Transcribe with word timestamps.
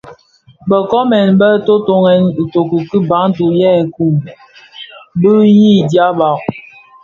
Bë 0.67 0.77
nkoomèn 0.83 1.29
bë 1.39 1.49
tōtōghèn 1.65 2.23
itoki 2.41 2.77
ki 2.89 2.97
bantu 3.09 3.45
yè 3.59 3.71
nkun, 3.85 4.15
bë 5.21 5.31
yii 5.57 5.79
dyaba, 5.89 6.29